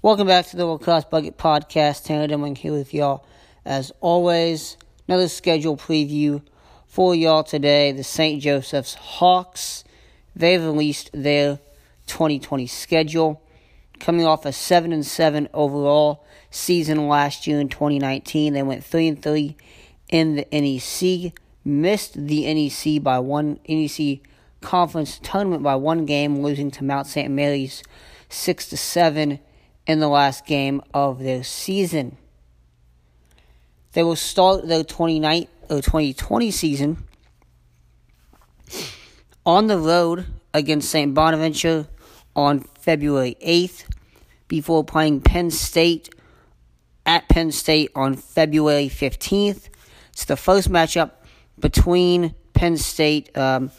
Welcome 0.00 0.28
back 0.28 0.46
to 0.46 0.56
the 0.56 0.64
Lacrosse 0.64 1.06
Bucket 1.06 1.36
Podcast. 1.36 2.04
Tanner 2.04 2.32
Demling 2.32 2.56
here 2.56 2.70
with 2.70 2.94
y'all. 2.94 3.26
As 3.64 3.90
always, 4.00 4.76
another 5.08 5.26
schedule 5.26 5.76
preview 5.76 6.40
for 6.86 7.16
y'all 7.16 7.42
today. 7.42 7.90
The 7.90 8.04
St. 8.04 8.40
Joseph's 8.40 8.94
Hawks, 8.94 9.82
they've 10.36 10.62
released 10.62 11.10
their 11.12 11.58
2020 12.06 12.68
schedule. 12.68 13.42
Coming 13.98 14.24
off 14.24 14.46
a 14.46 14.52
7 14.52 14.92
and 14.92 15.04
7 15.04 15.48
overall 15.52 16.24
season 16.48 17.08
last 17.08 17.48
year 17.48 17.58
in 17.58 17.68
2019, 17.68 18.52
they 18.52 18.62
went 18.62 18.84
3 18.84 19.08
and 19.08 19.20
3 19.20 19.56
in 20.10 20.36
the 20.36 20.46
NEC, 20.52 21.32
missed 21.64 22.14
the 22.14 22.54
NEC 22.54 23.02
by 23.02 23.18
one 23.18 23.58
NEC 23.68 24.20
conference 24.60 25.18
tournament 25.24 25.64
by 25.64 25.74
one 25.74 26.06
game, 26.06 26.40
losing 26.40 26.70
to 26.70 26.84
Mount 26.84 27.08
St. 27.08 27.32
Mary's 27.32 27.82
6 28.28 28.68
to 28.68 28.76
7 28.76 29.40
in 29.88 30.00
the 30.00 30.08
last 30.08 30.46
game 30.46 30.82
of 30.92 31.18
their 31.18 31.42
season. 31.42 32.18
They 33.92 34.02
will 34.02 34.16
start 34.16 34.68
their 34.68 34.84
29 34.84 35.48
or 35.70 35.80
2020 35.80 36.50
season 36.50 37.04
on 39.46 39.66
the 39.66 39.78
road 39.78 40.26
against 40.52 40.90
St. 40.90 41.14
Bonaventure 41.14 41.88
on 42.36 42.60
February 42.60 43.36
8th 43.44 43.84
before 44.46 44.84
playing 44.84 45.22
Penn 45.22 45.50
State 45.50 46.14
at 47.06 47.26
Penn 47.30 47.50
State 47.50 47.90
on 47.94 48.14
February 48.14 48.88
15th. 48.88 49.70
It's 50.12 50.26
the 50.26 50.36
first 50.36 50.70
matchup 50.70 51.12
between 51.58 52.34
Penn 52.52 52.76
State 52.76 53.36
um, 53.36 53.70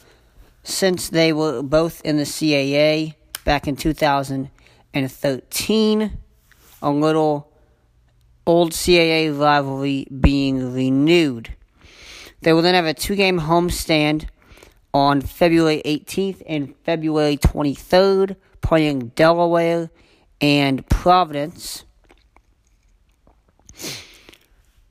since 0.64 1.08
they 1.08 1.32
were 1.32 1.62
both 1.62 2.00
in 2.04 2.16
the 2.16 2.24
CAA 2.24 3.14
back 3.44 3.68
in 3.68 3.76
2013. 4.94 6.18
A 6.82 6.90
little 6.90 7.52
old 8.46 8.72
CAA 8.72 9.38
rivalry 9.38 10.06
being 10.20 10.74
renewed. 10.74 11.54
They 12.42 12.52
will 12.52 12.62
then 12.62 12.74
have 12.74 12.86
a 12.86 12.94
two 12.94 13.16
game 13.16 13.40
homestand 13.40 14.26
on 14.92 15.20
February 15.20 15.82
18th 15.84 16.42
and 16.46 16.74
February 16.84 17.36
23rd, 17.36 18.36
playing 18.60 19.08
Delaware 19.08 19.90
and 20.40 20.88
Providence. 20.88 21.84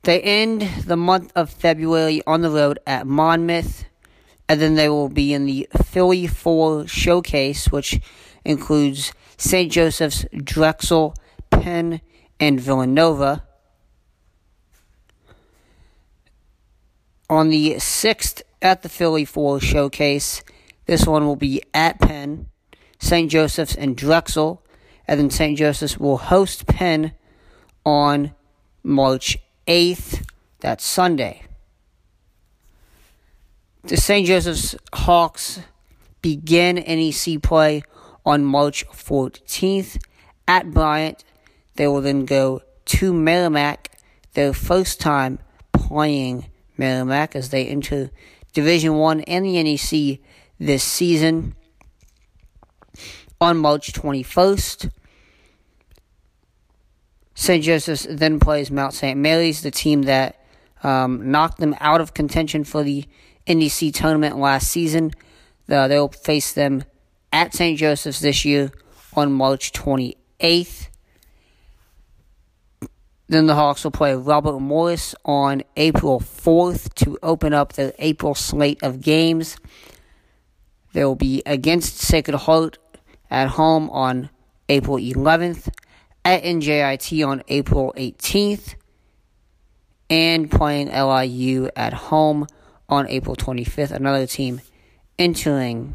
They 0.02 0.20
end 0.22 0.62
the 0.86 0.96
month 0.96 1.32
of 1.36 1.50
February 1.50 2.22
on 2.26 2.40
the 2.40 2.50
road 2.50 2.78
at 2.86 3.06
Monmouth, 3.06 3.84
and 4.48 4.60
then 4.60 4.74
they 4.74 4.88
will 4.88 5.10
be 5.10 5.34
in 5.34 5.44
the 5.44 5.68
Philly 5.84 6.26
4 6.26 6.86
showcase, 6.86 7.70
which 7.70 8.00
includes 8.44 9.12
St. 9.40 9.72
Joseph's, 9.72 10.26
Drexel, 10.34 11.14
Penn, 11.48 12.02
and 12.38 12.60
Villanova. 12.60 13.42
On 17.30 17.48
the 17.48 17.76
6th 17.76 18.42
at 18.60 18.82
the 18.82 18.90
Philly 18.90 19.24
4 19.24 19.58
showcase, 19.58 20.44
this 20.84 21.06
one 21.06 21.24
will 21.24 21.36
be 21.36 21.62
at 21.72 21.98
Penn, 21.98 22.48
St. 22.98 23.30
Joseph's, 23.30 23.74
and 23.74 23.96
Drexel, 23.96 24.62
and 25.08 25.18
then 25.18 25.30
St. 25.30 25.56
Joseph's 25.56 25.96
will 25.96 26.18
host 26.18 26.66
Penn 26.66 27.12
on 27.82 28.34
March 28.82 29.38
8th, 29.66 30.22
that's 30.60 30.84
Sunday. 30.84 31.44
The 33.84 33.96
St. 33.96 34.26
Joseph's 34.26 34.76
Hawks 34.92 35.60
begin 36.20 36.76
NEC 36.76 37.40
play 37.42 37.84
on 38.24 38.44
March 38.44 38.86
14th 38.88 40.02
at 40.46 40.70
Bryant. 40.70 41.24
They 41.76 41.86
will 41.86 42.00
then 42.00 42.24
go 42.24 42.62
to 42.86 43.12
Merrimack, 43.12 43.98
their 44.34 44.52
first 44.52 45.00
time 45.00 45.38
playing 45.72 46.46
Merrimack 46.76 47.36
as 47.36 47.50
they 47.50 47.66
enter 47.66 48.10
Division 48.52 48.96
One 48.96 49.20
and 49.22 49.44
the 49.44 49.62
NEC 49.62 50.18
this 50.58 50.82
season 50.82 51.54
on 53.40 53.56
March 53.56 53.92
21st. 53.92 54.90
St. 57.34 57.64
Joseph's 57.64 58.06
then 58.10 58.38
plays 58.38 58.70
Mount 58.70 58.92
St. 58.92 59.18
Mary's, 59.18 59.62
the 59.62 59.70
team 59.70 60.02
that 60.02 60.44
um, 60.82 61.30
knocked 61.30 61.58
them 61.58 61.74
out 61.80 62.00
of 62.00 62.12
contention 62.12 62.64
for 62.64 62.82
the 62.82 63.06
NEC 63.48 63.92
tournament 63.94 64.38
last 64.38 64.70
season. 64.70 65.12
Uh, 65.68 65.88
they'll 65.88 66.08
face 66.08 66.52
them 66.52 66.84
at 67.32 67.54
St. 67.54 67.78
Joseph's 67.78 68.20
this 68.20 68.44
year 68.44 68.72
on 69.14 69.32
March 69.32 69.72
28th. 69.72 70.88
Then 73.28 73.46
the 73.46 73.54
Hawks 73.54 73.84
will 73.84 73.92
play 73.92 74.14
Robert 74.14 74.58
Morris 74.58 75.14
on 75.24 75.62
April 75.76 76.18
4th 76.18 76.92
to 76.94 77.16
open 77.22 77.54
up 77.54 77.74
the 77.74 77.94
April 77.98 78.34
slate 78.34 78.82
of 78.82 79.00
games. 79.00 79.56
They 80.92 81.04
will 81.04 81.14
be 81.14 81.42
against 81.46 81.98
Sacred 81.98 82.36
Heart 82.36 82.78
at 83.30 83.50
home 83.50 83.88
on 83.90 84.30
April 84.68 84.96
11th, 84.96 85.68
at 86.24 86.42
NJIT 86.42 87.26
on 87.26 87.44
April 87.46 87.94
18th, 87.96 88.74
and 90.08 90.50
playing 90.50 90.88
LIU 90.88 91.70
at 91.76 91.92
home 91.92 92.46
on 92.88 93.08
April 93.08 93.36
25th. 93.36 93.92
Another 93.92 94.26
team 94.26 94.60
entering 95.18 95.94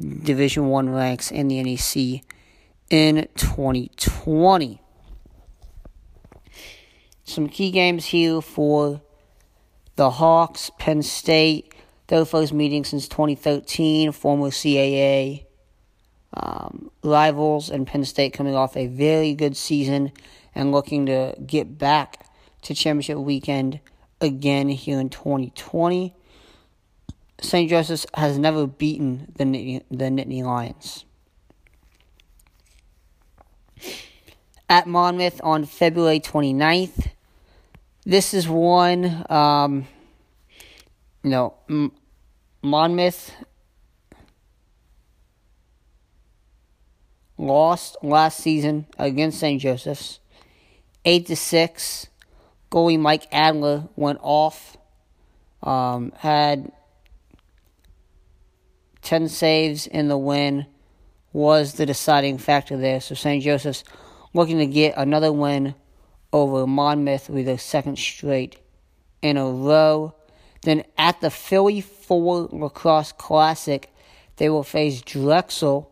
Division 0.00 0.68
One 0.68 0.90
ranks 0.90 1.30
in 1.30 1.48
the 1.48 1.62
NEC 1.62 2.22
in 2.90 3.28
2020. 3.36 4.80
Some 7.24 7.48
key 7.48 7.70
games 7.70 8.06
here 8.06 8.40
for 8.40 9.00
the 9.96 10.10
Hawks, 10.10 10.70
Penn 10.78 11.02
State, 11.02 11.74
their 12.08 12.24
first 12.24 12.52
meeting 12.52 12.84
since 12.84 13.08
2013, 13.08 14.12
former 14.12 14.48
CAA 14.48 15.46
um, 16.34 16.90
rivals, 17.02 17.70
and 17.70 17.86
Penn 17.86 18.04
State 18.04 18.32
coming 18.32 18.54
off 18.54 18.76
a 18.76 18.88
very 18.88 19.34
good 19.34 19.56
season 19.56 20.12
and 20.54 20.72
looking 20.72 21.06
to 21.06 21.34
get 21.46 21.78
back 21.78 22.26
to 22.62 22.74
championship 22.74 23.18
weekend 23.18 23.80
again 24.20 24.68
here 24.68 24.98
in 24.98 25.08
2020. 25.08 26.14
St. 27.44 27.68
Joseph's 27.68 28.06
has 28.14 28.38
never 28.38 28.66
beaten 28.66 29.32
the 29.36 29.44
Nittany, 29.44 29.82
the 29.90 30.06
Nittany 30.06 30.42
Lions. 30.42 31.04
At 34.68 34.86
Monmouth 34.86 35.40
on 35.44 35.64
February 35.66 36.20
29th, 36.20 37.08
this 38.04 38.34
is 38.34 38.48
one, 38.48 39.24
um, 39.28 39.86
you 41.22 41.30
know, 41.30 41.54
M- 41.68 41.92
Monmouth 42.62 43.32
lost 47.36 47.96
last 48.02 48.38
season 48.40 48.86
against 48.98 49.38
St. 49.38 49.60
Joseph's, 49.60 50.20
eight 51.04 51.26
to 51.26 51.36
six. 51.36 52.08
Goalie 52.70 52.98
Mike 52.98 53.26
Adler 53.30 53.88
went 53.96 54.18
off. 54.22 54.76
Um, 55.62 56.12
had 56.18 56.72
ten 59.04 59.28
saves 59.28 59.86
in 59.86 60.08
the 60.08 60.18
win. 60.18 60.66
Was 61.32 61.74
the 61.74 61.86
deciding 61.86 62.38
factor 62.38 62.76
there. 62.76 63.00
So 63.00 63.16
St. 63.16 63.42
Joseph's 63.42 63.82
looking 64.32 64.58
to 64.58 64.66
get 64.66 64.94
another 64.96 65.32
win 65.32 65.74
over 66.32 66.66
Monmouth 66.66 67.28
with 67.28 67.48
a 67.48 67.58
second 67.58 67.98
straight 67.98 68.58
in 69.22 69.36
a 69.36 69.46
row. 69.46 70.14
Then 70.62 70.84
at 70.98 71.20
the 71.20 71.30
Philly 71.30 71.80
4 71.80 72.50
Lacrosse 72.52 73.12
Classic, 73.12 73.92
they 74.36 74.48
will 74.48 74.62
face 74.62 75.00
Drexel. 75.00 75.90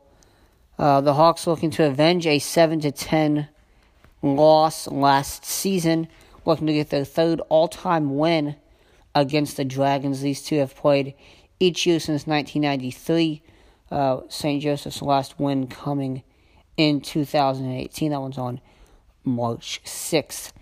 Uh, 0.78 1.00
the 1.00 1.14
Hawks 1.14 1.46
looking 1.46 1.70
to 1.72 1.86
avenge 1.86 2.26
a 2.26 2.38
7 2.38 2.80
to 2.80 2.90
10 2.90 3.48
loss 4.22 4.88
last 4.88 5.44
season, 5.44 6.08
looking 6.44 6.66
to 6.66 6.72
get 6.72 6.90
their 6.90 7.04
third 7.04 7.40
all 7.48 7.68
time 7.68 8.16
win 8.16 8.56
against 9.14 9.56
the 9.56 9.64
Dragons. 9.64 10.22
These 10.22 10.42
two 10.42 10.58
have 10.58 10.74
played 10.74 11.14
each 11.62 11.86
year 11.86 12.00
since 12.00 12.26
1993. 12.26 13.40
Uh, 13.90 14.20
St. 14.28 14.60
Joseph's 14.62 15.00
last 15.00 15.38
win 15.38 15.68
coming 15.68 16.24
in 16.76 17.00
2018. 17.00 18.10
That 18.10 18.20
one's 18.20 18.38
on 18.38 18.60
March 19.24 19.80
6th. 19.84 20.52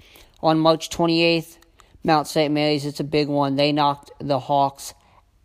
On 0.42 0.58
March 0.58 0.90
28th, 0.90 1.56
Mount 2.04 2.26
St. 2.26 2.52
Mary's, 2.52 2.84
it's 2.84 3.00
a 3.00 3.04
big 3.04 3.28
one. 3.28 3.56
They 3.56 3.72
knocked 3.72 4.10
the 4.18 4.40
Hawks 4.40 4.94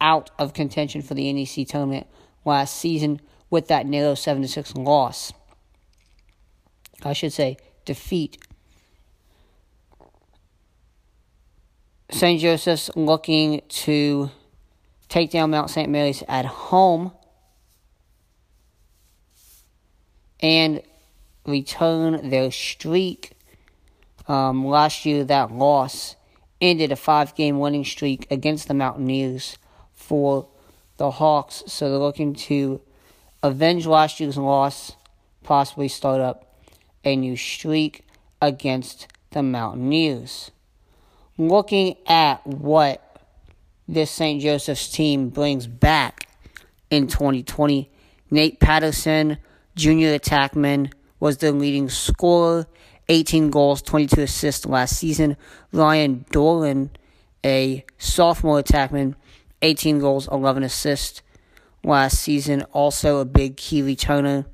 out 0.02 0.30
of 0.38 0.54
contention 0.54 1.02
for 1.02 1.14
the 1.14 1.32
NEC 1.32 1.68
tournament 1.68 2.08
last 2.44 2.76
season 2.76 3.22
with 3.50 3.68
that 3.70 3.86
narrow 3.86 4.16
7 4.16 4.46
6 4.46 4.76
loss. 4.76 5.32
I 7.04 7.14
should 7.14 7.34
say, 7.34 7.58
defeat. 7.86 8.38
St. 12.12 12.42
Joseph's 12.42 12.90
looking 12.96 13.62
to 13.68 14.32
take 15.10 15.32
down 15.32 15.52
Mount 15.52 15.70
St. 15.70 15.90
Mary's 15.90 16.24
at 16.28 16.46
home. 16.46 17.12
And 20.40 20.82
return 21.46 22.30
their 22.30 22.52
streak. 22.52 23.32
Um, 24.28 24.66
last 24.66 25.06
year, 25.06 25.24
that 25.24 25.52
loss 25.52 26.16
ended 26.60 26.92
a 26.92 26.96
five 26.96 27.36
game 27.36 27.60
winning 27.60 27.86
streak 27.86 28.28
against 28.32 28.68
the 28.68 28.74
Mountaineers 28.74 29.58
for 29.94 30.48
the 30.98 31.12
Hawks. 31.12 31.64
So 31.68 31.90
they're 31.90 32.00
looking 32.00 32.34
to 32.34 32.82
avenge 33.44 33.86
last 33.86 34.20
year's 34.20 34.38
loss, 34.38 34.94
possibly 35.44 35.88
start 35.88 36.22
up 36.22 36.60
a 37.04 37.16
new 37.16 37.36
streak 37.36 38.06
against 38.42 39.08
the 39.32 39.44
Mountaineers. 39.44 40.52
Looking 41.38 41.98
at 42.08 42.46
what 42.48 43.05
this 43.88 44.12
St. 44.12 44.42
Joseph's 44.42 44.90
team 44.90 45.30
brings 45.30 45.68
back 45.68 46.28
in 46.90 47.08
2020, 47.08 47.90
Nate 48.32 48.60
Patterson, 48.60 49.38
junior 49.76 50.18
attackman, 50.18 50.92
was 51.20 51.38
the 51.38 51.52
leading 51.52 51.90
scorer, 51.90 52.68
18 53.10 53.52
goals, 53.52 53.82
22 53.82 54.22
assists 54.22 54.66
last 54.66 54.98
season. 54.98 55.38
Ryan 55.72 56.26
Dolan, 56.32 56.92
a 57.46 57.86
sophomore 57.98 58.62
attackman, 58.62 59.16
18 59.62 60.00
goals, 60.00 60.28
11 60.28 60.64
assists 60.64 61.22
last 61.84 62.20
season. 62.20 62.64
Also 62.74 63.20
a 63.20 63.26
big 63.26 63.58
key 63.58 63.82
returner. 63.82 64.46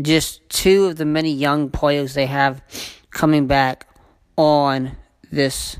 Just 0.00 0.48
two 0.48 0.86
of 0.86 0.96
the 0.96 1.04
many 1.04 1.30
young 1.30 1.70
players 1.70 2.14
they 2.14 2.26
have 2.26 2.62
coming 3.10 3.46
back 3.46 3.86
on 4.36 4.96
this 5.30 5.76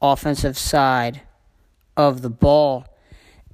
offensive 0.00 0.58
side 0.58 1.22
of 1.96 2.22
the 2.22 2.30
ball. 2.30 2.86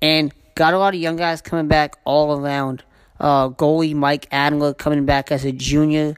And 0.00 0.33
got 0.55 0.75
a 0.75 0.79
lot 0.79 0.94
of 0.94 1.00
young 1.00 1.17
guys 1.17 1.41
coming 1.41 1.69
back 1.69 1.97
all 2.05 2.39
around. 2.39 2.83
Uh, 3.21 3.50
goalie 3.50 3.94
Mike 3.94 4.27
Adler 4.33 4.75
coming 4.75 5.06
back 5.06 5.31
as 5.31 5.44
a 5.44 5.53
junior. 5.53 6.17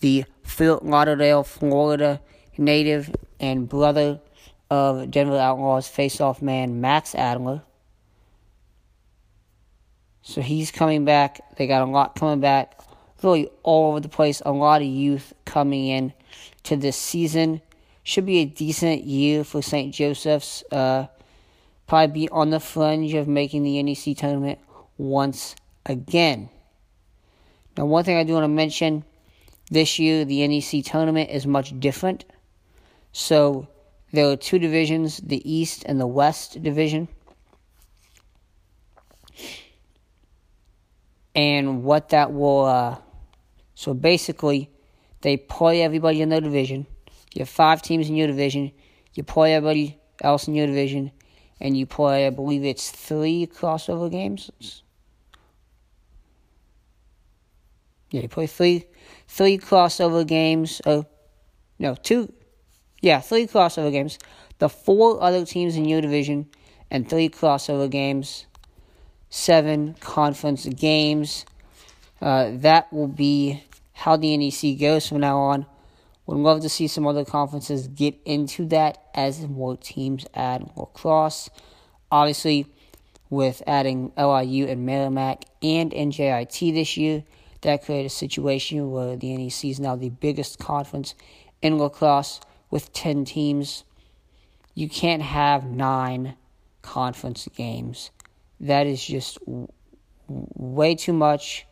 The 0.00 0.24
Fort 0.42 0.84
Lauderdale, 0.84 1.42
Florida 1.42 2.20
native 2.58 3.14
and 3.38 3.68
brother 3.68 4.20
of 4.70 5.10
Denver 5.10 5.38
Outlaws 5.38 5.88
face-off 5.88 6.42
man 6.42 6.80
Max 6.80 7.14
Adler. 7.14 7.62
So 10.22 10.40
he's 10.40 10.70
coming 10.72 11.04
back. 11.04 11.56
They 11.56 11.66
got 11.66 11.82
a 11.82 11.90
lot 11.90 12.16
coming 12.16 12.40
back. 12.40 12.80
Really 13.22 13.48
all 13.62 13.90
over 13.90 14.00
the 14.00 14.08
place. 14.08 14.42
A 14.44 14.50
lot 14.50 14.82
of 14.82 14.88
youth 14.88 15.32
coming 15.44 15.86
in 15.86 16.12
to 16.64 16.76
this 16.76 16.96
season. 16.96 17.60
Should 18.06 18.26
be 18.26 18.38
a 18.38 18.44
decent 18.44 19.02
year 19.02 19.42
for 19.42 19.60
St. 19.60 19.92
Joseph's. 19.92 20.62
Uh, 20.70 21.08
probably 21.88 22.26
be 22.26 22.28
on 22.28 22.50
the 22.50 22.60
fringe 22.60 23.12
of 23.14 23.26
making 23.26 23.64
the 23.64 23.82
NEC 23.82 24.16
tournament 24.16 24.60
once 24.96 25.56
again. 25.84 26.48
Now, 27.76 27.86
one 27.86 28.04
thing 28.04 28.16
I 28.16 28.22
do 28.22 28.34
want 28.34 28.44
to 28.44 28.48
mention 28.48 29.04
this 29.72 29.98
year, 29.98 30.24
the 30.24 30.46
NEC 30.46 30.84
tournament 30.84 31.30
is 31.30 31.48
much 31.48 31.78
different. 31.80 32.24
So, 33.10 33.66
there 34.12 34.30
are 34.30 34.36
two 34.36 34.60
divisions 34.60 35.16
the 35.16 35.42
East 35.42 35.82
and 35.84 36.00
the 36.00 36.06
West 36.06 36.62
division. 36.62 37.08
And 41.34 41.82
what 41.82 42.10
that 42.10 42.32
will, 42.32 42.66
uh, 42.66 42.98
so 43.74 43.94
basically, 43.94 44.70
they 45.22 45.36
play 45.36 45.82
everybody 45.82 46.22
in 46.22 46.28
their 46.28 46.40
division. 46.40 46.86
You 47.36 47.40
have 47.40 47.50
five 47.50 47.82
teams 47.82 48.08
in 48.08 48.16
your 48.16 48.26
division. 48.26 48.72
You 49.12 49.22
play 49.22 49.54
everybody 49.54 49.98
else 50.22 50.48
in 50.48 50.54
your 50.54 50.66
division. 50.66 51.12
And 51.60 51.76
you 51.76 51.84
play, 51.86 52.26
I 52.26 52.30
believe 52.30 52.64
it's 52.64 52.90
three 52.90 53.46
crossover 53.46 54.10
games. 54.10 54.82
Yeah, 58.10 58.22
you 58.22 58.28
play 58.28 58.46
three 58.46 58.86
three 59.28 59.58
crossover 59.58 60.26
games. 60.26 60.80
Oh, 60.86 61.04
no, 61.78 61.94
two 61.94 62.32
yeah, 63.02 63.20
three 63.20 63.46
crossover 63.46 63.92
games. 63.92 64.18
The 64.58 64.68
four 64.68 65.22
other 65.22 65.44
teams 65.44 65.76
in 65.76 65.84
your 65.84 66.00
division 66.00 66.48
and 66.90 67.08
three 67.08 67.28
crossover 67.28 67.90
games. 67.90 68.46
Seven 69.28 69.94
conference 70.00 70.66
games. 70.66 71.44
Uh, 72.20 72.52
that 72.52 72.90
will 72.92 73.08
be 73.08 73.62
how 73.92 74.16
the 74.16 74.36
NEC 74.36 74.78
goes 74.78 75.06
from 75.06 75.20
now 75.20 75.38
on. 75.38 75.66
Would 76.26 76.38
love 76.38 76.60
to 76.62 76.68
see 76.68 76.88
some 76.88 77.06
other 77.06 77.24
conferences 77.24 77.86
get 77.88 78.18
into 78.24 78.66
that 78.66 78.98
as 79.14 79.46
more 79.46 79.76
teams 79.76 80.26
add 80.34 80.70
lacrosse. 80.76 81.48
Obviously, 82.10 82.66
with 83.30 83.62
adding 83.66 84.12
LIU 84.16 84.66
and 84.66 84.84
Merrimack 84.84 85.44
and 85.62 85.92
NJIT 85.92 86.74
this 86.74 86.96
year, 86.96 87.24
that 87.62 87.84
created 87.84 88.06
a 88.06 88.10
situation 88.10 88.90
where 88.90 89.16
the 89.16 89.36
NEC 89.36 89.64
is 89.64 89.80
now 89.80 89.96
the 89.96 90.10
biggest 90.10 90.58
conference 90.58 91.14
in 91.62 91.78
lacrosse 91.78 92.40
with 92.70 92.92
10 92.92 93.24
teams. 93.24 93.84
You 94.74 94.88
can't 94.88 95.22
have 95.22 95.64
nine 95.64 96.34
conference 96.82 97.48
games. 97.56 98.10
That 98.60 98.86
is 98.86 99.04
just 99.04 99.38
way 100.28 100.94
too 100.94 101.12
much. 101.12 101.66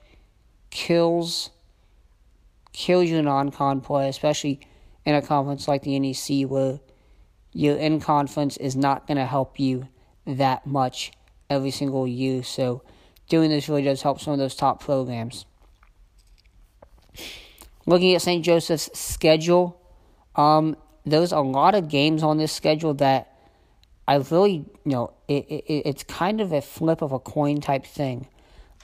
Kills 0.71 1.51
kills 2.75 3.09
your 3.09 3.23
non-con 3.23 3.81
play, 3.81 4.11
especially 4.11 4.61
in 5.07 5.15
a 5.15 5.23
conference 5.23 5.67
like 5.67 5.83
the 5.83 5.99
NEC 5.99 6.51
where 6.51 6.81
your 7.53 7.77
in 7.77 8.01
conference 8.01 8.59
is 8.59 8.77
not 8.77 9.07
going 9.07 9.17
to 9.17 9.25
help 9.25 9.59
you 9.59 9.89
that 10.27 10.67
much 10.67 11.13
every 11.49 11.71
single 11.71 12.07
year. 12.07 12.43
So 12.43 12.83
doing 13.29 13.49
this 13.49 13.69
really 13.69 13.83
does 13.83 14.03
help 14.03 14.21
some 14.21 14.33
of 14.33 14.39
those 14.39 14.55
top 14.55 14.83
programs. 14.83 15.47
Looking 17.87 18.15
at 18.15 18.23
St. 18.23 18.45
Joseph's 18.45 18.99
schedule, 18.99 19.81
um, 20.35 20.77
there's 21.07 21.33
a 21.33 21.41
lot 21.41 21.75
of 21.75 21.89
games 21.89 22.23
on 22.23 22.39
this 22.39 22.53
schedule 22.53 22.95
that 22.95 23.39
I 24.09 24.17
really, 24.17 24.65
you 24.85 24.93
know, 24.93 25.13
it, 25.29 25.47
it 25.49 25.65
it's 25.69 26.03
kind 26.03 26.41
of 26.41 26.53
a 26.53 26.61
flip 26.61 27.03
of 27.03 27.13
a 27.13 27.19
coin 27.19 27.61
type 27.61 27.87
thing. 27.87 28.27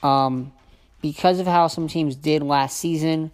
Um, 0.01 0.53
because 1.01 1.39
of 1.39 1.47
how 1.47 1.67
some 1.67 1.87
teams 1.87 2.15
did 2.15 2.43
last 2.43 2.77
season, 2.77 3.31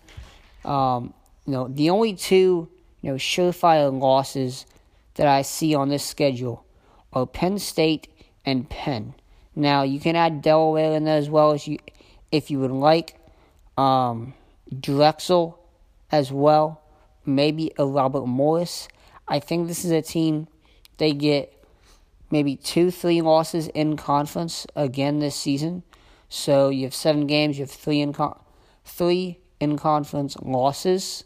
um, 0.65 1.13
you 1.45 1.53
know, 1.53 1.67
the 1.67 1.89
only 1.89 2.13
two, 2.15 2.69
you 3.01 3.11
know, 3.11 3.15
surefire 3.15 3.97
losses 3.97 4.65
that 5.15 5.27
I 5.27 5.41
see 5.41 5.73
on 5.75 5.89
this 5.89 6.03
schedule 6.03 6.65
are 7.13 7.25
Penn 7.25 7.59
State 7.59 8.07
and 8.45 8.69
Penn. 8.69 9.13
Now 9.55 9.83
you 9.83 9.99
can 9.99 10.15
add 10.15 10.41
Delaware 10.41 10.95
in 10.95 11.05
there 11.05 11.17
as 11.17 11.29
well 11.29 11.51
as 11.51 11.67
you, 11.67 11.77
if 12.31 12.51
you 12.51 12.59
would 12.59 12.71
like, 12.71 13.19
um, 13.77 14.33
Drexel 14.79 15.59
as 16.11 16.31
well 16.31 16.81
maybe 17.27 17.71
a 17.77 17.85
Robert 17.85 18.25
Morris. 18.25 18.87
I 19.27 19.39
think 19.39 19.67
this 19.67 19.83
is 19.83 19.91
a 19.91 20.01
team 20.01 20.47
they 20.97 21.11
get 21.11 21.53
maybe 22.31 22.55
two, 22.55 22.89
three 22.89 23.21
losses 23.21 23.67
in 23.69 23.97
conference 23.97 24.65
again 24.75 25.19
this 25.19 25.35
season. 25.35 25.83
So 26.29 26.69
you 26.69 26.85
have 26.85 26.95
seven 26.95 27.27
games, 27.27 27.59
you 27.59 27.65
have 27.65 27.71
three 27.71 28.01
in 28.01 28.13
con- 28.13 28.39
three 28.83 29.39
in 29.59 29.77
conference 29.77 30.37
losses. 30.41 31.23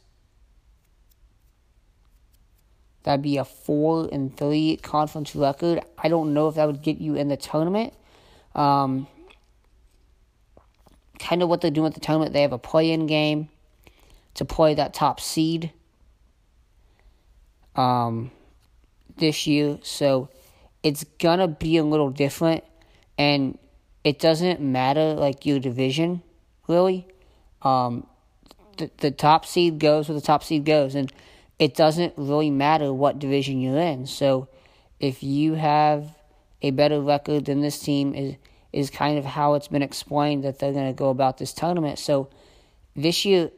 That'd 3.04 3.24
be 3.24 3.38
a 3.38 3.46
four 3.46 4.08
and 4.12 4.36
three 4.36 4.78
conference 4.78 5.36
record. 5.36 5.82
I 5.98 6.08
don't 6.08 6.34
know 6.34 6.48
if 6.48 6.56
that 6.56 6.66
would 6.66 6.82
get 6.82 7.00
you 7.00 7.16
in 7.16 7.30
the 7.30 7.38
tournament. 7.38 7.94
Um, 8.54 9.08
kind 11.20 11.42
of 11.42 11.50
what 11.50 11.62
they're 11.62 11.72
doing 11.72 11.88
at 11.88 11.94
the 11.94 12.00
tournament. 12.00 12.34
They 12.34 12.42
have 12.42 12.54
a 12.54 12.60
play-in 12.60 13.08
game 13.08 13.50
to 14.36 14.46
play 14.46 14.74
that 14.76 14.94
top 14.94 15.20
seed 15.20 15.72
um, 17.76 18.32
this 19.18 19.48
year, 19.48 19.80
so 19.82 20.30
it's 20.84 21.04
gonna 21.20 21.48
be 21.48 21.78
a 21.78 21.84
little 21.84 22.10
different, 22.10 22.64
and 23.18 23.58
it 24.04 24.20
doesn't 24.20 24.60
matter 24.62 25.14
like 25.14 25.46
your 25.46 25.60
division 25.60 26.22
really. 26.68 27.08
Um, 27.62 28.08
the 28.78 28.92
the 28.98 29.12
top 29.12 29.46
seed 29.46 29.80
goes 29.80 30.10
where 30.10 30.20
the 30.20 30.26
top 30.26 30.44
seed 30.44 30.66
goes, 30.66 30.96
and 30.96 31.12
it 31.60 31.76
doesn't 31.76 32.14
really 32.18 32.50
matter 32.50 32.94
what 32.94 33.20
division 33.20 33.62
you're 33.62 33.78
in. 33.78 34.08
So, 34.08 34.48
if 35.00 35.24
you 35.24 35.54
have 35.56 36.16
a 36.62 36.72
better 36.72 37.02
record 37.02 37.46
than 37.46 37.62
this 37.62 37.80
team 37.80 38.14
is 38.16 38.36
is 38.74 38.90
kind 38.90 39.18
of 39.18 39.26
how 39.26 39.56
it's 39.56 39.68
been 39.68 39.82
explained 39.82 40.44
that 40.44 40.60
they're 40.60 40.72
going 40.72 40.88
to 40.88 40.98
go 40.98 41.10
about 41.10 41.38
this 41.38 41.54
tournament. 41.54 42.00
So, 42.00 42.30
this 42.96 43.26
year, 43.26 43.52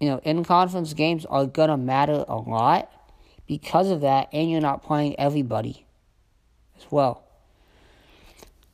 you 0.00 0.08
know, 0.08 0.20
in 0.22 0.44
conference 0.44 0.92
games 0.92 1.24
are 1.26 1.46
going 1.46 1.70
to 1.70 1.76
matter 1.76 2.24
a 2.28 2.36
lot 2.36 2.90
because 3.46 3.90
of 3.90 4.02
that, 4.02 4.28
and 4.32 4.50
you're 4.50 4.60
not 4.60 4.82
playing 4.82 5.18
everybody 5.18 5.86
as 6.76 6.86
well. 6.90 7.24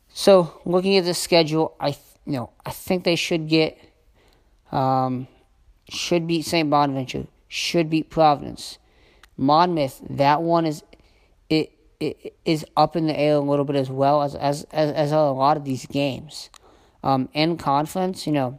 So, 0.08 0.60
looking 0.64 0.96
at 0.96 1.04
the 1.04 1.14
schedule, 1.14 1.76
I 1.80 1.96
you 2.24 2.32
know 2.32 2.50
I 2.64 2.70
think 2.70 3.04
they 3.04 3.16
should 3.16 3.48
get 3.48 3.78
um, 4.72 5.28
should 5.88 6.26
beat 6.26 6.42
St. 6.42 6.68
Bonaventure, 6.68 7.26
should 7.48 7.90
beat 7.90 8.10
Providence, 8.10 8.78
Monmouth. 9.36 10.00
That 10.08 10.42
one 10.42 10.66
is 10.66 10.82
it, 11.48 11.72
it 12.00 12.36
is 12.44 12.64
up 12.76 12.96
in 12.96 13.06
the 13.06 13.18
air 13.18 13.34
a 13.34 13.40
little 13.40 13.64
bit 13.64 13.76
as 13.76 13.90
well 13.90 14.22
as 14.22 14.34
as 14.34 14.64
as, 14.72 14.90
as 14.92 15.12
a 15.12 15.20
lot 15.20 15.56
of 15.56 15.64
these 15.64 15.86
games. 15.86 16.50
Um, 17.02 17.28
in 17.32 17.56
conference, 17.56 18.26
you 18.26 18.32
know, 18.32 18.58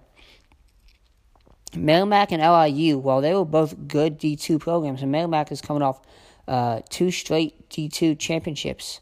Merrimack 1.76 2.32
and 2.32 2.42
LIU, 2.42 2.98
while 2.98 3.20
they 3.20 3.34
were 3.34 3.44
both 3.44 3.88
good 3.88 4.20
D2 4.20 4.60
programs, 4.60 5.02
and 5.02 5.12
Merrimack 5.12 5.52
is 5.52 5.62
coming 5.62 5.84
off 5.84 6.02
uh, 6.48 6.82
two 6.90 7.12
straight 7.12 7.70
D2 7.70 8.18
championships, 8.18 9.02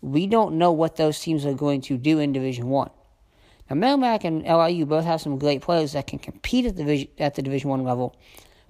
we 0.00 0.26
don't 0.26 0.58
know 0.58 0.72
what 0.72 0.96
those 0.96 1.20
teams 1.20 1.46
are 1.46 1.54
going 1.54 1.80
to 1.82 1.96
do 1.96 2.18
in 2.18 2.32
Division 2.32 2.68
One. 2.68 2.90
Now, 3.72 3.78
Merrimack 3.78 4.24
and 4.24 4.42
LIU 4.42 4.84
both 4.84 5.06
have 5.06 5.22
some 5.22 5.38
great 5.38 5.62
players 5.62 5.92
that 5.92 6.06
can 6.06 6.18
compete 6.18 6.66
at 6.66 6.76
the 6.76 7.08
at 7.18 7.36
the 7.36 7.40
Division 7.40 7.70
One 7.70 7.84
level, 7.84 8.14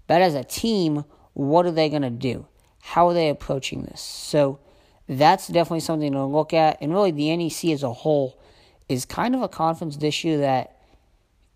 but 0.07 0.23
as 0.23 0.37
a 0.37 0.45
team, 0.45 1.05
what 1.33 1.67
are 1.67 1.73
they 1.73 1.89
going 1.89 2.03
to 2.03 2.11
do? 2.11 2.47
How 2.81 3.09
are 3.09 3.15
they 3.15 3.29
approaching 3.29 3.83
this? 3.83 4.01
So 4.01 4.61
that's 5.09 5.49
definitely 5.49 5.81
something 5.81 6.13
to 6.13 6.25
look 6.25 6.55
at. 6.55 6.81
And 6.81 6.93
really, 6.93 7.11
the 7.11 7.37
NEC 7.37 7.73
as 7.73 7.83
a 7.83 7.93
whole 7.93 8.39
is 8.89 9.05
kind 9.05 9.35
of 9.35 9.43
a 9.43 9.49
conference 9.49 9.97
this 9.97 10.23
year 10.23 10.39
that, 10.39 10.79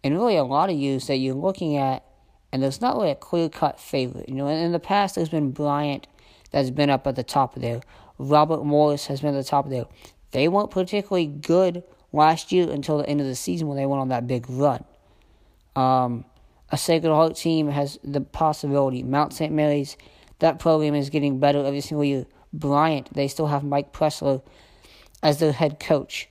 and 0.02 0.14
really 0.14 0.36
a 0.36 0.42
lot 0.42 0.68
of 0.68 0.74
years 0.74 1.06
that 1.06 1.18
you're 1.18 1.36
looking 1.36 1.76
at, 1.76 2.04
and 2.50 2.64
there's 2.64 2.80
not 2.80 2.96
really 2.96 3.12
a 3.12 3.14
clear 3.14 3.48
cut 3.48 3.78
favorite. 3.78 4.28
You 4.28 4.34
know, 4.34 4.48
in 4.48 4.72
the 4.72 4.80
past, 4.80 5.14
there's 5.14 5.28
been 5.28 5.52
Bryant 5.52 6.08
that's 6.50 6.70
been 6.70 6.90
up 6.90 7.06
at 7.06 7.14
the 7.14 7.22
top 7.22 7.54
of 7.54 7.62
there. 7.62 7.80
Robert 8.18 8.64
Morris 8.64 9.06
has 9.06 9.20
been 9.20 9.36
at 9.36 9.44
the 9.44 9.48
top 9.48 9.66
of 9.66 9.70
there. 9.70 9.86
They 10.32 10.48
weren't 10.48 10.72
particularly 10.72 11.26
good 11.26 11.84
last 12.16 12.50
year 12.50 12.70
until 12.70 12.98
the 12.98 13.08
end 13.08 13.20
of 13.20 13.26
the 13.26 13.36
season 13.36 13.68
when 13.68 13.76
they 13.76 13.86
went 13.86 14.00
on 14.00 14.08
that 14.08 14.26
big 14.26 14.48
run. 14.48 14.84
Um, 15.76 16.24
a 16.70 16.76
Sacred 16.76 17.10
Heart 17.10 17.36
team 17.36 17.68
has 17.68 17.98
the 18.02 18.20
possibility. 18.20 19.02
Mount 19.02 19.32
St. 19.32 19.52
Mary's, 19.52 19.96
that 20.40 20.58
program 20.58 20.94
is 20.94 21.10
getting 21.10 21.38
better 21.38 21.64
every 21.64 21.80
single 21.80 22.04
year. 22.04 22.26
Bryant, 22.52 23.12
they 23.12 23.28
still 23.28 23.46
have 23.46 23.62
Mike 23.62 23.92
Pressler 23.92 24.42
as 25.22 25.38
their 25.38 25.52
head 25.52 25.78
coach 25.78 26.28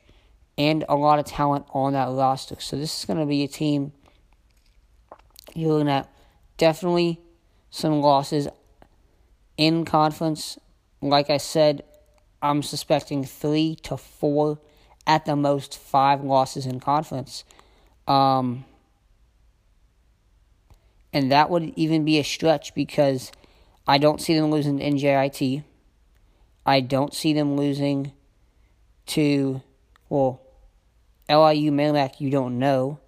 and 0.57 0.83
a 0.89 0.95
lot 0.95 1.19
of 1.19 1.25
talent 1.25 1.65
on 1.69 1.93
that 1.93 2.09
roster. 2.09 2.55
So 2.59 2.77
this 2.77 2.99
is 2.99 3.05
going 3.05 3.19
to 3.19 3.25
be 3.25 3.43
a 3.43 3.47
team 3.47 3.91
you're 5.53 5.73
looking 5.73 5.89
at 5.89 6.11
definitely 6.57 7.19
some 7.69 8.01
losses 8.01 8.47
in 9.57 9.85
conference. 9.85 10.57
Like 11.01 11.29
I 11.29 11.37
said, 11.37 11.83
I'm 12.41 12.61
suspecting 12.61 13.23
three 13.23 13.75
to 13.83 13.97
four, 13.97 14.59
at 15.07 15.25
the 15.25 15.35
most 15.35 15.77
five 15.77 16.23
losses 16.23 16.65
in 16.65 16.79
conference. 16.79 17.43
Um, 18.07 18.65
and 21.13 21.31
that 21.31 21.49
would 21.49 21.73
even 21.75 22.05
be 22.05 22.19
a 22.19 22.23
stretch 22.23 22.75
because 22.75 23.31
I 23.87 23.97
don't 23.97 24.21
see 24.21 24.35
them 24.35 24.51
losing 24.51 24.79
to 24.79 24.83
NJIT. 24.83 25.63
I 26.65 26.81
don't 26.81 27.13
see 27.13 27.33
them 27.33 27.55
losing 27.55 28.11
to, 29.07 29.61
well, 30.09 30.41
LIU 31.29 31.71
Merrimack, 31.71 32.19
you 32.19 32.29
don't 32.29 32.59
know. 32.59 32.99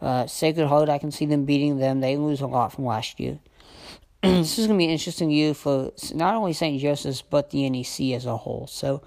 Uh, 0.00 0.26
Sacred 0.26 0.66
Heart, 0.66 0.88
I 0.88 0.98
can 0.98 1.10
see 1.10 1.26
them 1.26 1.44
beating 1.44 1.78
them. 1.78 2.00
They 2.00 2.16
lose 2.16 2.40
a 2.40 2.46
lot 2.46 2.72
from 2.72 2.86
last 2.86 3.20
year. 3.20 3.38
this 4.22 4.58
is 4.58 4.66
going 4.66 4.78
to 4.78 4.82
be 4.82 4.86
an 4.86 4.90
interesting 4.90 5.30
year 5.30 5.52
for 5.52 5.92
not 6.14 6.34
only 6.34 6.54
St. 6.54 6.80
Joseph's, 6.80 7.22
but 7.22 7.50
the 7.50 7.68
NEC 7.68 8.12
as 8.14 8.26
a 8.26 8.36
whole. 8.36 8.66
So, 8.66 9.02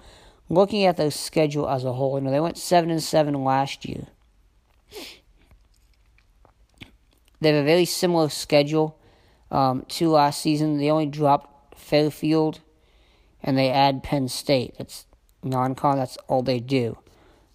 looking 0.48 0.84
at 0.84 0.96
the 0.96 1.10
schedule 1.10 1.68
as 1.68 1.84
a 1.84 1.92
whole, 1.92 2.18
you 2.18 2.24
know, 2.24 2.30
they 2.30 2.40
went 2.40 2.58
7 2.58 2.90
and 2.90 3.02
7 3.02 3.44
last 3.44 3.84
year. 3.84 4.06
They 7.40 7.52
have 7.52 7.62
a 7.62 7.66
very 7.66 7.84
similar 7.84 8.28
schedule 8.28 8.98
um, 9.50 9.84
to 9.88 10.08
last 10.08 10.40
season. 10.40 10.78
They 10.78 10.90
only 10.90 11.06
dropped 11.06 11.78
Fairfield 11.78 12.60
and 13.42 13.58
they 13.58 13.70
add 13.70 14.02
Penn 14.02 14.28
State. 14.28 14.74
That's 14.78 15.06
non 15.42 15.74
con, 15.74 15.98
that's 15.98 16.16
all 16.28 16.42
they 16.42 16.60
do. 16.60 16.96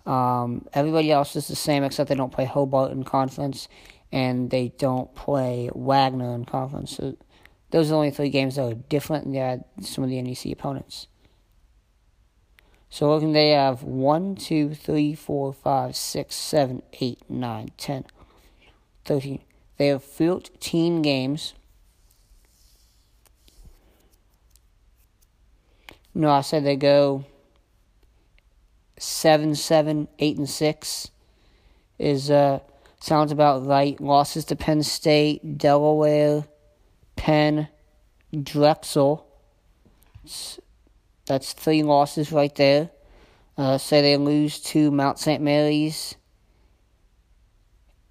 Um, 0.06 0.68
everybody 0.74 1.12
else 1.12 1.36
is 1.36 1.48
the 1.48 1.56
same 1.56 1.84
except 1.84 2.10
they 2.10 2.16
don't 2.16 2.32
play 2.32 2.46
Hobart 2.46 2.92
in 2.92 3.04
conference 3.04 3.68
and 4.12 4.50
they 4.50 4.70
don't 4.78 5.14
play 5.14 5.70
Wagner 5.74 6.34
in 6.34 6.46
conference. 6.46 6.96
So 6.96 7.16
those 7.72 7.88
are 7.88 7.90
the 7.90 7.96
only 7.96 8.12
three 8.12 8.30
games 8.30 8.56
that 8.56 8.64
are 8.64 8.74
different 8.74 9.26
than 9.26 9.34
they're 9.34 9.64
some 9.82 10.04
of 10.04 10.10
the 10.10 10.22
NEC 10.22 10.52
opponents. 10.52 11.08
So 12.90 13.10
looking, 13.14 13.34
they 13.34 13.52
have 13.52 13.84
1, 13.84 14.36
2, 14.36 14.74
3, 14.74 15.14
4, 15.14 15.54
5, 15.54 15.96
6, 15.96 16.36
7, 16.36 16.82
8, 17.00 17.30
9, 17.30 17.72
10, 17.78 18.06
13. 19.06 19.42
They 19.78 19.88
have 19.88 20.04
14 20.04 21.02
games. 21.02 21.54
No, 26.14 26.32
I 26.32 26.42
said 26.42 26.64
they 26.66 26.76
go 26.76 27.26
7, 28.98 29.56
7, 29.56 30.08
8, 30.18 30.38
and 30.38 30.50
6 30.50 31.12
is 32.00 32.32
uh 32.32 32.60
sounds 33.00 33.32
about 33.32 33.66
right. 33.66 34.00
Losses 34.00 34.46
to 34.46 34.56
Penn 34.56 34.84
State, 34.84 35.58
Delaware, 35.58 36.46
Penn, 37.16 37.68
Drexel. 38.34 39.26
That's 41.30 41.54
three 41.54 41.84
losses 41.84 42.32
right 42.32 42.54
there. 42.56 42.90
Uh, 43.56 43.78
say 43.78 44.02
they 44.02 44.18
lose 44.18 44.60
to 44.62 44.90
Mount 44.90 45.20
St. 45.20 45.44
Mary's, 45.44 46.16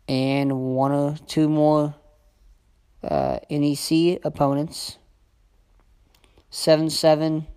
and 0.07 0.57
one 0.77 0.93
or 0.93 1.17
two 1.27 1.49
more 1.49 1.97
uh, 3.03 3.41
NEC 3.51 4.21
opponents. 4.23 4.99
7 6.51 6.91
7, 6.91 7.49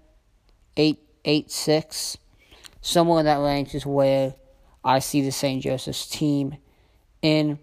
8 0.78 1.00
8 1.26 1.52
6. 1.52 2.18
Somewhere 2.82 3.20
in 3.20 3.26
that 3.28 3.40
range 3.40 3.76
is 3.76 3.86
where 3.86 4.34
I 4.84 4.98
see 4.98 5.22
the 5.22 5.32
St. 5.32 5.62
Joseph's 5.62 6.08
team 6.08 6.58
in 7.22 7.60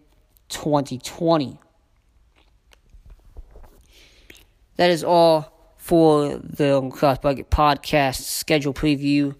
2020. 0.50 1.58
That 4.76 4.90
is 4.90 5.02
all 5.02 5.57
for 5.88 6.36
the 6.36 6.86
Cross 6.92 7.18
Bucket 7.18 7.50
podcast 7.50 8.20
schedule 8.20 8.74
preview. 8.74 9.34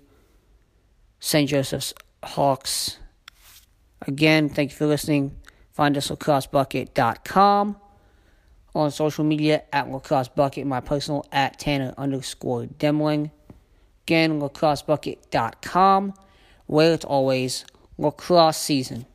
St. 1.21 1.49
Joseph's 1.49 1.93
Hawks 2.23 2.99
Again, 4.07 4.49
thank 4.49 4.71
you 4.71 4.77
for 4.77 4.87
listening. 4.87 5.37
Find 5.73 5.97
us 5.97 6.11
at 6.11 6.19
lacrossebucket.com. 6.19 7.77
On 8.75 8.91
social 8.91 9.25
media, 9.25 9.65
at 9.73 9.87
lacrossebucket. 9.89 10.65
My 10.65 10.81
personal, 10.81 11.27
at 11.33 11.59
Tanner 11.59 11.95
underscore 11.99 12.65
Demling. 12.65 13.31
Again, 14.05 14.41
lacrossebucket.com, 14.41 16.15
where 16.67 16.95
it's 16.95 17.05
always 17.05 17.65
lacrosse 17.99 18.57
season. 18.57 19.07